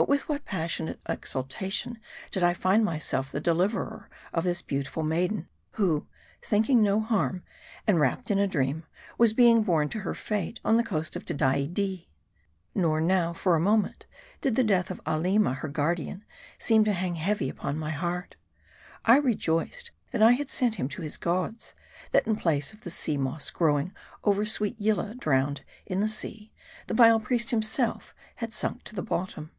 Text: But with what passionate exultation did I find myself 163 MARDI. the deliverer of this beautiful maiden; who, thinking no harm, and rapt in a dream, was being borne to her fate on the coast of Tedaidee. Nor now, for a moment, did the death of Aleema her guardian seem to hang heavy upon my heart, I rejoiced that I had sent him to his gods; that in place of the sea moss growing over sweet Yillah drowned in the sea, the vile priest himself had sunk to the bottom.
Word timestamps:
But 0.00 0.08
with 0.08 0.30
what 0.30 0.46
passionate 0.46 0.98
exultation 1.06 1.98
did 2.30 2.42
I 2.42 2.54
find 2.54 2.82
myself 2.82 3.34
163 3.34 3.58
MARDI. 3.58 3.72
the 3.76 3.78
deliverer 3.78 4.10
of 4.32 4.44
this 4.44 4.62
beautiful 4.62 5.02
maiden; 5.02 5.46
who, 5.72 6.06
thinking 6.40 6.82
no 6.82 7.00
harm, 7.00 7.42
and 7.86 8.00
rapt 8.00 8.30
in 8.30 8.38
a 8.38 8.46
dream, 8.48 8.84
was 9.18 9.34
being 9.34 9.62
borne 9.62 9.90
to 9.90 9.98
her 10.00 10.14
fate 10.14 10.58
on 10.64 10.76
the 10.76 10.82
coast 10.82 11.16
of 11.16 11.26
Tedaidee. 11.26 12.08
Nor 12.74 13.02
now, 13.02 13.34
for 13.34 13.54
a 13.54 13.60
moment, 13.60 14.06
did 14.40 14.54
the 14.54 14.64
death 14.64 14.90
of 14.90 15.02
Aleema 15.04 15.52
her 15.56 15.68
guardian 15.68 16.24
seem 16.58 16.82
to 16.84 16.94
hang 16.94 17.16
heavy 17.16 17.50
upon 17.50 17.76
my 17.78 17.90
heart, 17.90 18.36
I 19.04 19.18
rejoiced 19.18 19.90
that 20.12 20.22
I 20.22 20.32
had 20.32 20.48
sent 20.48 20.76
him 20.76 20.88
to 20.88 21.02
his 21.02 21.18
gods; 21.18 21.74
that 22.12 22.26
in 22.26 22.36
place 22.36 22.72
of 22.72 22.80
the 22.84 22.90
sea 22.90 23.18
moss 23.18 23.50
growing 23.50 23.92
over 24.24 24.46
sweet 24.46 24.80
Yillah 24.80 25.14
drowned 25.16 25.60
in 25.84 26.00
the 26.00 26.08
sea, 26.08 26.52
the 26.86 26.94
vile 26.94 27.20
priest 27.20 27.50
himself 27.50 28.14
had 28.36 28.54
sunk 28.54 28.82
to 28.84 28.94
the 28.94 29.02
bottom. 29.02 29.50